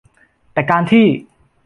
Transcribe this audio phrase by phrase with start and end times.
[0.53, 1.05] แต่การที่